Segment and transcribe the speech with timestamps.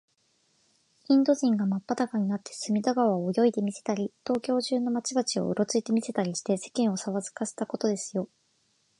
[1.09, 8.27] インド人がまっぱだかになって、隅田川を泳いでみせたり、東京中の町々を、うろついてみせたりして、世間をさわがせたことですよ。